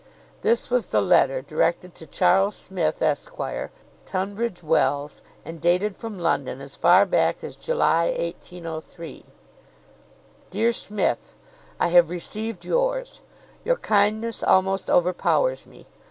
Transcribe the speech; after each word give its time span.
This 0.41 0.71
was 0.71 0.87
the 0.87 0.99
letter, 0.99 1.43
directed 1.43 1.93
to 1.93 2.07
"Charles 2.07 2.55
Smith, 2.55 3.03
Esq. 3.03 3.33
Tunbridge 4.07 4.63
Wells," 4.63 5.21
and 5.45 5.61
dated 5.61 5.95
from 5.95 6.17
London, 6.17 6.59
as 6.59 6.75
far 6.75 7.05
back 7.05 7.43
as 7.43 7.55
July, 7.55 8.11
1803:— 8.19 9.25
"Dear 10.49 10.71
Smith, 10.73 11.35
"I 11.79 11.89
have 11.89 12.09
received 12.09 12.65
yours. 12.65 13.21
Your 13.63 13.77
kindness 13.77 14.41
almost 14.41 14.89
overpowers 14.89 15.67
me. 15.67 15.85